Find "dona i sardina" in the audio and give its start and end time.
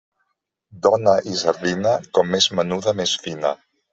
0.87-1.93